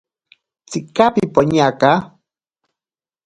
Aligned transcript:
Tsika 0.69 1.05
pipoñaka. 1.15 1.91